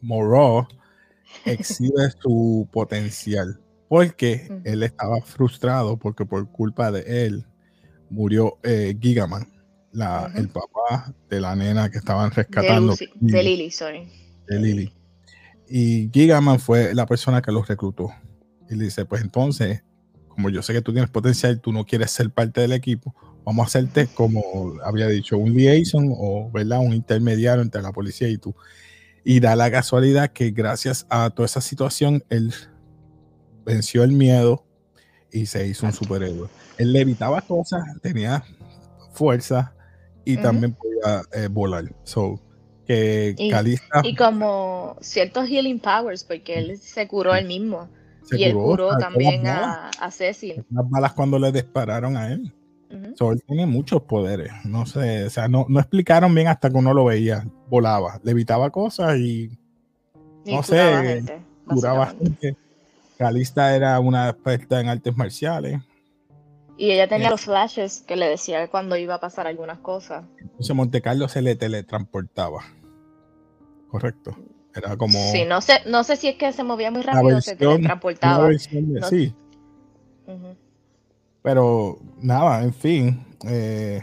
Moró 0.00 0.68
exhibe 1.44 2.10
su 2.20 2.68
potencial 2.70 3.60
porque 3.88 4.48
él 4.64 4.82
estaba 4.82 5.20
frustrado 5.22 5.96
porque 5.96 6.26
por 6.26 6.50
culpa 6.50 6.92
de 6.92 7.26
él 7.26 7.46
murió 8.10 8.58
eh, 8.62 8.96
Gigaman, 9.00 9.46
la, 9.92 10.30
el 10.34 10.48
papá 10.48 11.12
de 11.28 11.40
la 11.40 11.56
nena 11.56 11.90
que 11.90 11.98
estaban 11.98 12.30
rescatando. 12.30 12.94
De, 13.14 13.42
Lily, 13.42 13.70
sorry. 13.70 14.08
De 14.46 14.58
Lily. 14.58 14.92
Y 15.68 16.10
Gigaman 16.12 16.60
fue 16.60 16.94
la 16.94 17.06
persona 17.06 17.42
que 17.42 17.52
los 17.52 17.66
reclutó. 17.66 18.10
Y 18.70 18.76
le 18.76 18.84
dice, 18.84 19.04
pues 19.04 19.22
entonces, 19.22 19.82
como 20.28 20.50
yo 20.50 20.62
sé 20.62 20.72
que 20.72 20.82
tú 20.82 20.92
tienes 20.92 21.10
potencial, 21.10 21.60
tú 21.60 21.72
no 21.72 21.84
quieres 21.84 22.10
ser 22.10 22.30
parte 22.30 22.60
del 22.60 22.72
equipo, 22.72 23.14
vamos 23.44 23.64
a 23.64 23.66
hacerte 23.66 24.06
como 24.08 24.74
había 24.84 25.06
dicho, 25.08 25.38
un 25.38 25.54
liaison 25.54 26.12
o 26.16 26.50
¿verdad? 26.50 26.80
un 26.80 26.92
intermediario 26.92 27.62
entre 27.62 27.82
la 27.82 27.92
policía 27.92 28.28
y 28.28 28.36
tú. 28.36 28.54
Y 29.24 29.40
da 29.40 29.56
la 29.56 29.70
casualidad 29.70 30.30
que 30.30 30.50
gracias 30.50 31.06
a 31.10 31.30
toda 31.30 31.46
esa 31.46 31.60
situación, 31.60 32.24
él 32.28 32.52
venció 33.68 34.02
el 34.02 34.12
miedo 34.12 34.64
y 35.30 35.46
se 35.46 35.66
hizo 35.66 35.86
un 35.86 35.92
superhéroe. 35.92 36.48
Él 36.78 36.92
le 36.92 37.02
evitaba 37.02 37.42
cosas, 37.42 37.82
tenía 38.00 38.42
fuerza 39.12 39.74
y 40.24 40.36
también 40.38 40.74
podía 40.74 41.22
eh, 41.32 41.48
volar. 41.48 41.84
So, 42.04 42.40
que 42.86 43.34
y, 43.36 43.50
Calista, 43.50 44.00
y 44.02 44.14
como 44.14 44.96
ciertos 45.00 45.48
healing 45.48 45.80
powers, 45.80 46.24
porque 46.24 46.58
él 46.58 46.78
se 46.78 47.06
curó 47.06 47.34
él 47.34 47.46
mismo. 47.46 47.88
y 48.30 48.44
él 48.44 48.54
curó 48.54 48.96
también 48.96 49.46
a, 49.46 49.90
a, 49.90 50.10
Cecil. 50.10 50.64
Las 50.70 50.88
balas 50.88 51.12
cuando 51.12 51.38
le 51.38 51.52
dispararon 51.52 52.16
a 52.16 52.32
él. 52.32 52.50
so, 53.16 53.32
él 53.32 53.42
tiene 53.46 53.66
muchos 53.66 54.02
poderes. 54.02 54.50
No 54.64 54.86
sé, 54.86 55.24
o 55.24 55.30
sea, 55.30 55.48
no, 55.48 55.66
no, 55.68 55.78
explicaron 55.78 56.34
bien 56.34 56.48
hasta 56.48 56.70
que 56.70 56.76
uno 56.76 56.94
lo 56.94 57.04
veía. 57.04 57.46
Volaba, 57.68 58.18
le 58.22 58.30
evitaba 58.30 58.70
cosas 58.70 59.18
y. 59.18 59.50
no 60.46 60.62
sé, 60.62 61.22
curaba 61.66 62.06
gente. 62.06 62.56
Calista 63.18 63.74
era 63.74 63.98
una 63.98 64.28
experta 64.28 64.80
en 64.80 64.88
artes 64.88 65.16
marciales. 65.16 65.80
Y 66.76 66.92
ella 66.92 67.08
tenía 67.08 67.26
eh. 67.26 67.30
los 67.30 67.40
flashes 67.40 68.04
que 68.06 68.14
le 68.14 68.28
decía 68.28 68.68
cuando 68.68 68.96
iba 68.96 69.16
a 69.16 69.20
pasar 69.20 69.48
algunas 69.48 69.78
cosas. 69.78 70.24
Entonces 70.38 70.74
Montecarlo 70.76 71.28
se 71.28 71.42
le 71.42 71.56
teletransportaba. 71.56 72.62
Correcto. 73.90 74.36
Era 74.72 74.96
como. 74.96 75.18
Sí, 75.32 75.44
no 75.44 75.60
sé, 75.60 75.80
no 75.86 76.04
sé 76.04 76.14
si 76.14 76.28
es 76.28 76.36
que 76.36 76.52
se 76.52 76.62
movía 76.62 76.92
muy 76.92 77.02
rápido 77.02 77.38
o 77.38 77.40
se 77.40 77.56
teletransportaba. 77.56 78.48
Sí. 79.10 79.34
Pero 81.42 81.98
nada, 82.20 82.62
en 82.62 82.72
fin. 82.72 83.26
Eh, 83.48 84.00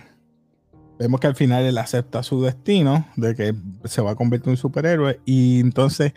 vemos 1.00 1.22
que 1.22 1.28
al 1.28 1.36
final 1.36 1.64
él 1.64 1.78
acepta 1.78 2.24
su 2.24 2.42
destino 2.44 3.08
de 3.16 3.36
que 3.36 3.56
se 3.86 4.02
va 4.02 4.12
a 4.12 4.16
convertir 4.16 4.48
en 4.48 4.52
un 4.52 4.58
superhéroe. 4.58 5.22
Y 5.24 5.62
entonces 5.62 6.14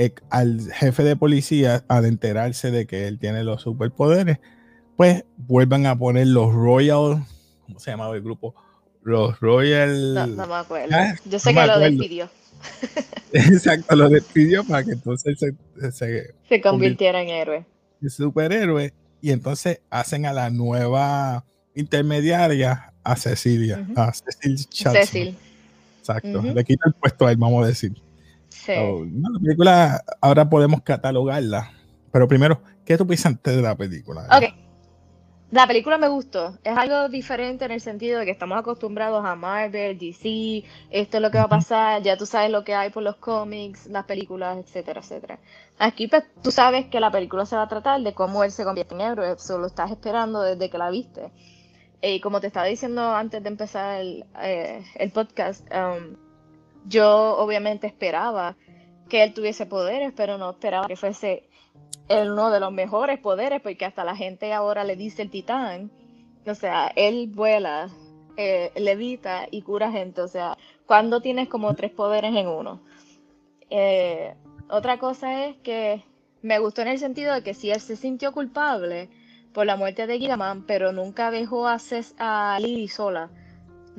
eh, 0.00 0.14
al 0.30 0.60
jefe 0.72 1.02
de 1.02 1.16
policía, 1.16 1.84
al 1.88 2.04
enterarse 2.04 2.70
de 2.70 2.86
que 2.86 3.08
él 3.08 3.18
tiene 3.18 3.42
los 3.42 3.62
superpoderes, 3.62 4.38
pues 4.96 5.24
vuelvan 5.36 5.86
a 5.86 5.98
poner 5.98 6.28
los 6.28 6.54
Royal, 6.54 7.24
¿cómo 7.66 7.80
se 7.80 7.90
llamaba 7.90 8.14
el 8.14 8.22
grupo? 8.22 8.54
Los 9.02 9.40
Royal. 9.40 10.14
No, 10.14 10.26
no 10.28 10.46
me 10.46 10.54
acuerdo. 10.54 10.94
Ah, 10.94 11.16
Yo 11.24 11.40
sé 11.40 11.52
que 11.52 11.66
lo 11.66 11.80
despidió. 11.80 12.30
Exacto, 13.32 13.96
lo 13.96 14.08
despidió 14.08 14.62
para 14.62 14.84
que 14.84 14.92
entonces 14.92 15.36
se, 15.90 16.32
se, 16.48 16.60
convirtiera 16.60 17.20
en 17.20 17.30
héroe. 17.30 17.66
En 18.00 18.08
superhéroe. 18.08 18.94
Y 19.20 19.32
entonces 19.32 19.80
hacen 19.90 20.26
a 20.26 20.32
la 20.32 20.50
nueva 20.50 21.44
intermediaria 21.74 22.92
a 23.02 23.16
Cecilia, 23.16 23.84
a 23.96 24.12
Cecil 24.12 24.58
Cecil. 24.70 25.36
Exacto. 25.98 26.40
Le 26.40 26.64
quita 26.64 26.84
el 26.86 26.94
puesto 26.94 27.26
a 27.26 27.32
él, 27.32 27.36
vamos 27.36 27.64
a 27.64 27.66
decir. 27.66 28.00
Sí. 28.48 28.72
la 28.72 29.40
película 29.40 30.04
ahora 30.20 30.48
podemos 30.48 30.82
catalogarla. 30.82 31.72
Pero 32.10 32.26
primero, 32.26 32.60
¿qué 32.84 32.96
tú 32.96 33.06
piensas 33.06 33.32
antes 33.32 33.56
de 33.56 33.62
la 33.62 33.76
película? 33.76 34.26
Ok. 34.30 34.54
La 35.50 35.66
película 35.66 35.96
me 35.96 36.08
gustó. 36.08 36.58
Es 36.62 36.76
algo 36.76 37.08
diferente 37.08 37.64
en 37.64 37.70
el 37.70 37.80
sentido 37.80 38.18
de 38.18 38.26
que 38.26 38.30
estamos 38.30 38.58
acostumbrados 38.58 39.24
a 39.24 39.34
Marvel, 39.34 39.98
DC, 39.98 40.62
esto 40.90 41.16
es 41.16 41.22
lo 41.22 41.30
que 41.30 41.38
va 41.38 41.44
a 41.44 41.48
pasar, 41.48 42.02
ya 42.02 42.18
tú 42.18 42.26
sabes 42.26 42.50
lo 42.50 42.64
que 42.64 42.74
hay 42.74 42.90
por 42.90 43.02
los 43.02 43.16
cómics, 43.16 43.86
las 43.86 44.04
películas, 44.04 44.58
etcétera, 44.58 45.00
etcétera. 45.00 45.38
Aquí 45.78 46.06
pues, 46.06 46.24
tú 46.42 46.50
sabes 46.50 46.86
que 46.88 47.00
la 47.00 47.10
película 47.10 47.46
se 47.46 47.56
va 47.56 47.62
a 47.62 47.68
tratar 47.68 48.02
de 48.02 48.12
cómo 48.12 48.44
él 48.44 48.50
se 48.50 48.64
convierte 48.64 48.94
en 48.94 49.00
héroe, 49.00 49.38
solo 49.38 49.68
estás 49.68 49.90
esperando 49.90 50.42
desde 50.42 50.68
que 50.68 50.76
la 50.76 50.90
viste. 50.90 51.30
Y 52.02 52.20
como 52.20 52.40
te 52.42 52.48
estaba 52.48 52.66
diciendo 52.66 53.14
antes 53.14 53.42
de 53.42 53.48
empezar 53.48 54.00
el, 54.02 54.26
eh, 54.42 54.84
podcast, 55.14 55.66
um, 55.72 56.27
yo 56.86 57.36
obviamente 57.38 57.86
esperaba 57.86 58.56
que 59.08 59.22
él 59.22 59.34
tuviese 59.34 59.66
poderes, 59.66 60.12
pero 60.14 60.38
no 60.38 60.50
esperaba 60.50 60.86
que 60.86 60.96
fuese 60.96 61.48
uno 62.08 62.50
de 62.50 62.60
los 62.60 62.72
mejores 62.72 63.18
poderes, 63.18 63.60
porque 63.60 63.84
hasta 63.84 64.04
la 64.04 64.16
gente 64.16 64.52
ahora 64.52 64.84
le 64.84 64.96
dice 64.96 65.22
el 65.22 65.30
titán. 65.30 65.90
O 66.46 66.54
sea, 66.54 66.90
él 66.96 67.28
vuela, 67.28 67.90
eh, 68.36 68.72
levita 68.76 69.46
y 69.50 69.62
cura 69.62 69.90
gente. 69.90 70.22
O 70.22 70.28
sea, 70.28 70.56
cuando 70.86 71.20
tienes 71.20 71.48
como 71.48 71.74
tres 71.74 71.90
poderes 71.90 72.34
en 72.34 72.48
uno. 72.48 72.80
Eh, 73.70 74.34
otra 74.70 74.98
cosa 74.98 75.46
es 75.46 75.56
que 75.58 76.02
me 76.42 76.58
gustó 76.58 76.82
en 76.82 76.88
el 76.88 76.98
sentido 76.98 77.34
de 77.34 77.42
que 77.42 77.54
si 77.54 77.70
él 77.70 77.80
se 77.80 77.96
sintió 77.96 78.32
culpable 78.32 79.10
por 79.52 79.66
la 79.66 79.76
muerte 79.76 80.06
de 80.06 80.18
Gigaman, 80.18 80.64
pero 80.66 80.92
nunca 80.92 81.30
dejó 81.30 81.66
a, 81.66 81.78
a 82.18 82.58
Lily 82.60 82.88
sola. 82.88 83.30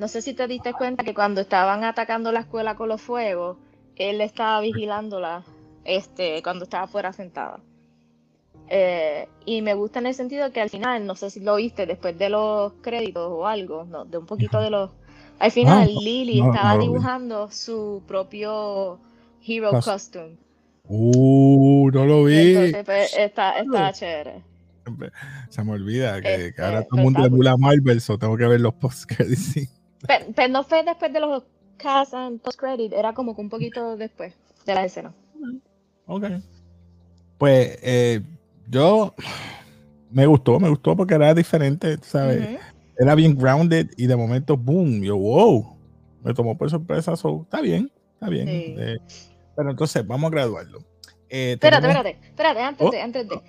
No 0.00 0.08
sé 0.08 0.22
si 0.22 0.32
te 0.32 0.48
diste 0.48 0.72
cuenta 0.72 1.04
que 1.04 1.12
cuando 1.12 1.42
estaban 1.42 1.84
atacando 1.84 2.32
la 2.32 2.40
escuela 2.40 2.74
con 2.74 2.88
los 2.88 3.02
fuegos, 3.02 3.58
él 3.96 4.22
estaba 4.22 4.62
vigilándola 4.62 5.44
este, 5.84 6.42
cuando 6.42 6.64
estaba 6.64 6.86
fuera 6.86 7.12
sentada. 7.12 7.60
Eh, 8.70 9.28
y 9.44 9.60
me 9.60 9.74
gusta 9.74 9.98
en 9.98 10.06
el 10.06 10.14
sentido 10.14 10.50
que 10.52 10.62
al 10.62 10.70
final, 10.70 11.04
no 11.04 11.16
sé 11.16 11.28
si 11.28 11.40
lo 11.40 11.56
viste 11.56 11.84
después 11.84 12.16
de 12.16 12.30
los 12.30 12.72
créditos 12.80 13.30
o 13.30 13.46
algo, 13.46 13.84
no, 13.84 14.06
de 14.06 14.16
un 14.16 14.24
poquito 14.24 14.58
de 14.58 14.70
los... 14.70 14.90
Al 15.38 15.50
final, 15.50 15.86
Lily 15.94 16.40
estaba 16.40 16.78
dibujando 16.78 17.50
su 17.50 18.02
propio 18.08 18.98
hero 19.46 19.70
costume. 19.84 20.38
Uh, 20.84 21.90
no 21.92 22.06
lo 22.06 22.24
vi. 22.24 22.56
Entonces, 22.56 22.84
pues, 22.86 23.18
está, 23.18 23.58
está 23.58 23.92
chévere. 23.92 24.42
Se 25.50 25.62
me 25.62 25.72
olvida 25.72 26.22
que, 26.22 26.46
este, 26.46 26.62
ahora 26.62 26.84
todo 26.84 26.96
el 26.96 27.04
mundo 27.04 27.26
emula 27.26 27.58
Marvel, 27.58 28.00
so 28.00 28.16
tengo 28.18 28.38
que 28.38 28.46
ver 28.46 28.62
los 28.62 28.72
post 28.72 29.04
credits. 29.04 29.68
Pero, 30.06 30.52
no 30.52 30.64
fue 30.64 30.82
después 30.84 31.12
de 31.12 31.20
los 31.20 31.44
cast 31.76 32.14
and 32.14 32.40
post 32.40 32.58
credits, 32.58 32.94
era 32.94 33.12
como 33.12 33.34
que 33.34 33.40
un 33.40 33.48
poquito 33.48 33.96
después 33.96 34.34
de 34.66 34.74
la 34.74 34.84
escena. 34.84 35.12
Ok. 36.06 36.24
Pues 37.38 37.78
eh, 37.82 38.20
yo 38.68 39.14
me 40.10 40.26
gustó, 40.26 40.60
me 40.60 40.68
gustó 40.68 40.96
porque 40.96 41.14
era 41.14 41.32
diferente, 41.34 41.96
¿sabes? 42.02 42.60
Era 42.98 43.14
bien 43.14 43.36
grounded 43.36 43.88
y 43.96 44.06
de 44.06 44.16
momento, 44.16 44.56
boom, 44.56 45.02
yo, 45.02 45.16
wow, 45.16 45.76
me 46.22 46.34
tomó 46.34 46.56
por 46.56 46.68
sorpresa, 46.68 47.14
está 47.14 47.60
bien, 47.60 47.90
está 48.14 48.28
bien. 48.28 48.48
Eh, 48.48 48.98
pero 49.56 49.70
entonces, 49.70 50.06
vamos 50.06 50.28
a 50.28 50.34
graduarlo. 50.34 50.80
Eh, 51.28 51.52
espérate, 51.52 51.86
espérate, 51.86 52.18
espérate, 52.22 52.60
antes 52.60 52.90
de, 52.90 52.98
oh, 52.98 53.02
antes 53.02 53.28
de. 53.28 53.40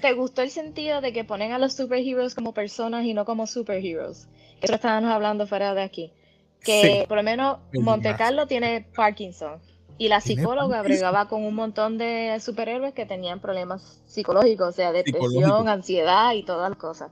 ¿Te, 0.00 0.12
gustó 0.12 0.42
el 0.42 0.50
sentido 0.50 1.00
de 1.00 1.12
que 1.12 1.24
ponen 1.24 1.52
a 1.52 1.58
los 1.58 1.74
superheroes 1.74 2.34
como 2.34 2.54
personas 2.54 3.04
y 3.04 3.14
no 3.14 3.24
como 3.24 3.46
superheroes? 3.46 4.28
Eso 4.60 4.74
estábamos 4.74 5.10
hablando 5.10 5.46
fuera 5.46 5.74
de 5.74 5.82
aquí. 5.82 6.12
Que 6.60 7.04
por 7.06 7.16
lo 7.16 7.22
menos 7.22 7.58
Monte 7.74 8.14
Carlo 8.16 8.46
tiene 8.46 8.86
Parkinson. 8.94 9.60
Y 9.98 10.08
la 10.08 10.20
psicóloga 10.20 10.82
bregaba 10.82 11.26
con 11.28 11.42
un 11.42 11.54
montón 11.54 11.96
de 11.96 12.36
superhéroes 12.40 12.92
que 12.92 13.06
tenían 13.06 13.40
problemas 13.40 14.02
psicológicos, 14.06 14.68
o 14.68 14.72
sea, 14.72 14.92
depresión, 14.92 15.68
ansiedad 15.68 16.34
y 16.34 16.44
todas 16.44 16.68
las 16.70 16.78
cosas. 16.78 17.10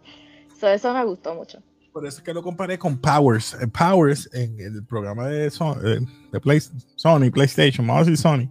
eso 0.61 0.93
me 0.93 1.05
gustó 1.05 1.35
mucho. 1.35 1.63
Por 1.95 2.05
eso 2.07 2.19
es 2.19 2.25
que 2.25 2.35
lo 2.35 2.43
comparé 2.43 2.77
con 2.77 2.99
Powers. 2.99 3.57
Eh, 3.61 3.69
Powers, 3.69 4.29
en 4.35 4.59
el 4.61 4.85
programa 4.85 5.29
de, 5.29 5.49
Sony, 5.49 5.77
eh, 5.85 6.01
de 6.33 6.41
Play, 6.41 6.61
Sony 6.97 7.31
PlayStation, 7.33 7.87
vamos 7.87 8.09
a 8.09 8.11
decir 8.11 8.19
Sony. 8.19 8.51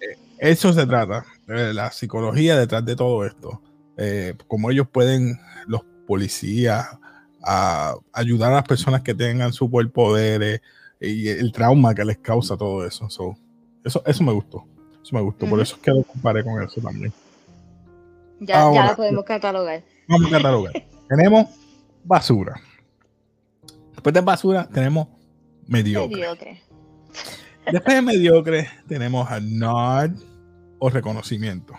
Eh, 0.00 0.16
eso 0.38 0.72
se 0.72 0.86
trata, 0.86 1.26
la 1.46 1.92
psicología 1.92 2.56
detrás 2.58 2.82
de 2.86 2.96
todo 2.96 3.26
esto. 3.26 3.60
cómo 4.46 4.70
ellos 4.70 4.88
pueden, 4.90 5.38
los 5.66 5.82
policías, 6.06 6.88
a 7.42 7.94
ayudar 8.12 8.52
a 8.52 8.56
las 8.56 8.64
personas 8.64 9.02
que 9.02 9.14
tengan 9.14 9.52
superpoderes 9.52 10.60
y 11.00 11.28
el 11.28 11.52
trauma 11.52 11.94
que 11.94 12.04
les 12.04 12.18
causa 12.18 12.56
todo 12.56 12.86
eso. 12.86 13.06
Eso, 13.84 14.02
eso 14.04 14.24
me 14.24 14.32
gustó. 14.32 14.64
Eso 15.02 15.16
me 15.16 15.22
gustó. 15.22 15.46
Por 15.46 15.60
eso 15.60 15.76
es 15.76 15.82
que 15.82 15.90
lo 15.90 16.02
comparé 16.02 16.44
con 16.44 16.62
eso 16.62 16.80
también. 16.80 17.12
Ya, 18.40 18.72
ya 18.72 18.86
lo 18.90 18.96
podemos 18.96 19.24
catalogar. 19.24 19.82
Vamos 20.08 20.28
a 20.28 20.36
catalogar. 20.36 20.72
tenemos 21.08 21.46
basura. 22.04 22.60
Después 23.92 24.14
de 24.14 24.20
basura 24.20 24.68
tenemos 24.68 25.08
mediocre. 25.66 26.16
mediocre. 26.16 26.62
Después 27.70 27.96
de 27.96 28.02
mediocre 28.02 28.68
tenemos 28.88 29.30
a 29.30 29.40
nod 29.40 30.10
o 30.78 30.88
reconocimiento. 30.88 31.74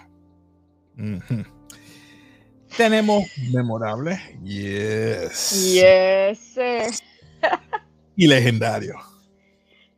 Tenemos 2.78 3.26
memorable. 3.52 4.20
Yes. 4.44 5.74
Yes. 5.74 7.04
y 8.16 8.28
legendario. 8.28 8.96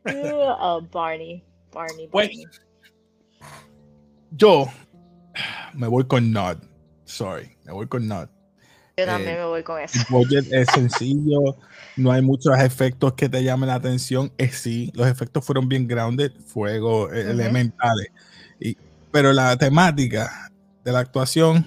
oh, 0.06 0.82
Barney. 0.92 1.44
Barney, 1.72 2.08
pues, 2.08 2.30
yo 4.30 4.66
me 5.72 5.88
voy 5.88 6.04
con 6.06 6.32
Nod. 6.32 6.58
Sorry, 7.04 7.56
me 7.64 7.72
voy 7.72 7.86
con 7.86 8.06
Nod. 8.06 8.28
Yo 8.96 9.06
también 9.06 9.36
eh, 9.36 9.38
me 9.38 9.46
voy 9.46 9.62
con 9.64 9.80
eso. 9.80 9.98
El 9.98 10.04
budget 10.08 10.52
es 10.52 10.68
sencillo, 10.72 11.56
no 11.96 12.12
hay 12.12 12.22
muchos 12.22 12.56
efectos 12.60 13.14
que 13.14 13.28
te 13.28 13.42
llamen 13.42 13.68
la 13.68 13.74
atención. 13.74 14.32
Es 14.38 14.56
sí, 14.56 14.92
los 14.94 15.08
efectos 15.08 15.44
fueron 15.44 15.68
bien 15.68 15.88
grounded, 15.88 16.32
fuego, 16.46 17.12
eh, 17.12 17.30
elementales. 17.30 18.08
Y, 18.60 18.76
pero 19.10 19.32
la 19.32 19.56
temática 19.56 20.50
de 20.84 20.92
la 20.92 21.00
actuación 21.00 21.66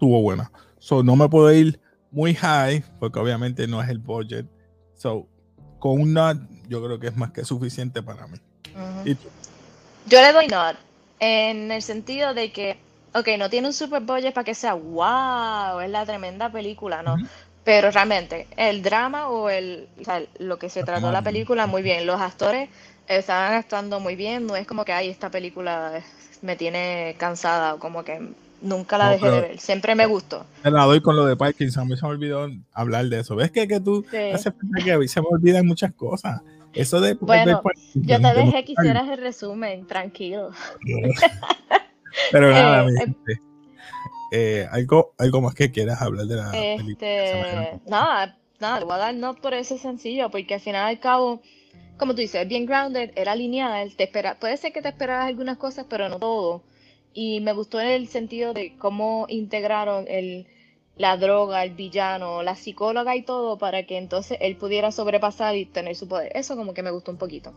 estuvo 0.00 0.22
buena. 0.22 0.50
So, 0.78 1.02
no 1.02 1.14
me 1.14 1.28
puedo 1.28 1.52
ir 1.52 1.78
muy 2.10 2.34
high, 2.34 2.82
porque 2.98 3.18
obviamente 3.18 3.68
no 3.68 3.82
es 3.82 3.90
el 3.90 3.98
budget. 3.98 4.46
So, 4.96 5.28
con 5.78 6.00
un 6.00 6.14
nod, 6.14 6.38
yo 6.68 6.82
creo 6.82 6.98
que 6.98 7.08
es 7.08 7.16
más 7.16 7.32
que 7.32 7.44
suficiente 7.44 8.02
para 8.02 8.26
mí. 8.26 8.38
Yo 10.06 10.22
le 10.22 10.32
doy 10.32 10.46
not 10.46 10.76
en 11.18 11.70
el 11.70 11.82
sentido 11.82 12.32
de 12.32 12.50
que, 12.50 12.78
ok, 13.14 13.28
no 13.38 13.50
tiene 13.50 13.66
un 13.66 13.74
super 13.74 14.00
budget 14.00 14.32
para 14.32 14.44
que 14.44 14.54
sea 14.54 14.72
wow, 14.72 15.80
es 15.80 15.90
la 15.90 16.06
tremenda 16.06 16.50
película, 16.50 17.02
¿no? 17.02 17.16
Pero 17.62 17.90
realmente, 17.90 18.46
el 18.56 18.82
drama 18.82 19.28
o 19.28 19.50
el, 19.50 19.86
o 20.00 20.04
sea, 20.04 20.22
lo 20.38 20.58
que 20.58 20.70
se 20.70 20.82
trató 20.82 21.12
la 21.12 21.20
película, 21.20 21.66
muy 21.66 21.82
bien. 21.82 22.06
Los 22.06 22.22
actores 22.22 22.70
estaban 23.06 23.52
actuando 23.52 24.00
muy 24.00 24.16
bien, 24.16 24.46
no 24.46 24.56
es 24.56 24.66
como 24.66 24.86
que, 24.86 24.94
ay, 24.94 25.10
esta 25.10 25.30
película 25.30 26.02
me 26.40 26.56
tiene 26.56 27.16
cansada 27.18 27.74
o 27.74 27.78
como 27.78 28.02
que 28.02 28.32
nunca 28.62 28.98
la 28.98 29.10
dejé 29.10 29.30
de 29.30 29.40
ver. 29.40 29.58
Siempre 29.58 29.94
me 29.94 30.06
gustó. 30.06 30.46
Me 30.64 30.70
la 30.70 30.84
doy 30.84 31.00
con 31.00 31.16
lo 31.16 31.26
de 31.26 31.36
Parkinson, 31.36 31.82
a 31.82 31.86
mí 31.86 31.96
se 31.96 32.06
me 32.06 32.12
olvidó 32.12 32.48
hablar 32.72 33.06
de 33.06 33.20
eso. 33.20 33.36
¿Ves 33.36 33.50
que, 33.50 33.66
que 33.66 33.80
tú 33.80 34.04
haces 34.32 34.52
que 34.84 35.08
se 35.08 35.20
me 35.20 35.26
olvidan 35.30 35.66
muchas 35.66 35.92
cosas? 35.92 36.42
Eso 36.72 37.00
de. 37.00 37.14
Bueno, 37.14 37.62
yo 37.94 38.20
te 38.20 38.34
dejé 38.34 38.64
que 38.64 38.72
hicieras 38.72 39.08
el 39.08 39.18
resumen, 39.18 39.86
tranquilo. 39.86 40.50
Pero 42.32 42.50
nada, 42.50 42.88
eh, 42.88 43.14
eh, 43.28 43.38
eh, 44.32 44.66
algo, 44.70 45.14
algo 45.18 45.40
más 45.40 45.54
que 45.54 45.70
quieras 45.70 46.00
hablar 46.02 46.26
de 46.26 46.36
la 46.36 46.50
este, 46.52 47.80
Nada, 47.86 48.36
nada, 48.60 48.78
le 48.80 48.84
voy 48.84 48.94
a 48.94 48.98
dar 48.98 49.14
no 49.14 49.34
por 49.34 49.54
eso 49.54 49.78
sencillo, 49.78 50.30
porque 50.30 50.54
al 50.54 50.60
final 50.60 50.88
al 50.88 51.00
cabo, 51.00 51.40
como 51.96 52.14
tú 52.14 52.20
dices, 52.20 52.46
bien 52.48 52.66
grounded, 52.66 53.10
era 53.16 53.34
lineal, 53.34 53.94
te 53.96 54.04
espera, 54.04 54.38
puede 54.38 54.56
ser 54.56 54.72
que 54.72 54.82
te 54.82 54.88
esperabas 54.88 55.26
algunas 55.26 55.56
cosas, 55.56 55.86
pero 55.88 56.08
no 56.08 56.18
todo. 56.18 56.62
Y 57.12 57.40
me 57.40 57.52
gustó 57.52 57.80
en 57.80 57.88
el 57.88 58.08
sentido 58.08 58.52
de 58.52 58.76
cómo 58.78 59.26
integraron 59.28 60.06
el 60.08 60.46
la 61.00 61.16
droga, 61.16 61.64
el 61.64 61.74
villano, 61.74 62.42
la 62.42 62.54
psicóloga 62.56 63.16
y 63.16 63.22
todo 63.22 63.56
para 63.56 63.86
que 63.86 63.96
entonces 63.96 64.36
él 64.42 64.56
pudiera 64.56 64.92
sobrepasar 64.92 65.56
y 65.56 65.64
tener 65.64 65.96
su 65.96 66.06
poder. 66.06 66.30
Eso 66.34 66.56
como 66.56 66.74
que 66.74 66.82
me 66.82 66.90
gustó 66.90 67.10
un 67.10 67.16
poquito. 67.16 67.54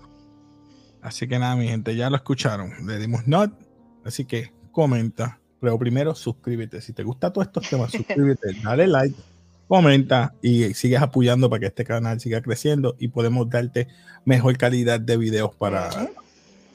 Así 1.01 1.27
que 1.27 1.37
nada, 1.37 1.57
mi 1.57 1.67
gente, 1.67 1.93
ya 1.93 2.09
lo 2.09 2.15
escucharon. 2.15 2.87
Le 2.87 2.97
dimos 2.99 3.27
not, 3.27 3.51
así 4.05 4.23
que 4.23 4.53
comenta. 4.71 5.39
Pero 5.59 5.77
primero 5.77 6.15
suscríbete. 6.15 6.79
Si 6.79 6.93
te 6.93 7.03
gusta 7.03 7.33
todos 7.33 7.47
estos 7.47 7.69
temas, 7.69 7.91
suscríbete, 7.91 8.53
dale 8.63 8.87
like, 8.87 9.15
comenta 9.67 10.33
y 10.41 10.73
sigues 10.73 11.01
apoyando 11.01 11.49
para 11.49 11.59
que 11.59 11.65
este 11.65 11.83
canal 11.83 12.21
siga 12.21 12.41
creciendo 12.41 12.95
y 12.97 13.09
podemos 13.09 13.49
darte 13.49 13.89
mejor 14.23 14.57
calidad 14.57 15.01
de 15.01 15.17
videos 15.17 15.53
para, 15.53 15.89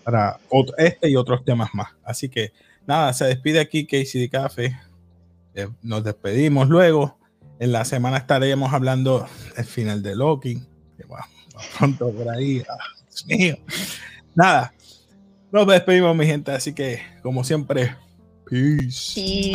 para 0.05 0.39
este 0.77 1.09
y 1.09 1.17
otros 1.17 1.47
temas 1.47 1.71
más. 1.73 1.89
Así 2.05 2.29
que 2.29 2.53
nada, 2.89 3.13
se 3.13 3.27
despide 3.27 3.61
aquí 3.61 3.87
Casey 3.87 4.23
de 4.23 4.29
Café. 4.31 4.81
Eh, 5.55 5.69
nos 5.83 6.03
despedimos 6.03 6.69
luego. 6.69 7.17
En 7.61 7.73
la 7.73 7.85
semana 7.85 8.17
estaremos 8.17 8.73
hablando 8.73 9.27
del 9.57 9.65
final 9.67 10.03
de 10.03 10.17
Loki. 10.17 10.63
Que 10.97 11.05
va, 11.05 11.29
pronto 11.79 12.11
por 12.11 12.29
ahí. 12.31 12.63
Ah, 12.69 12.79
Dios 13.07 13.27
mío. 13.27 13.57
Nada. 14.35 14.73
Nos 15.53 15.67
despedimos, 15.67 16.17
mi 16.17 16.27
gente. 16.27 16.51
Así 16.51 16.73
que, 16.73 17.01
como 17.23 17.45
siempre, 17.45 17.95
peace. 18.49 19.53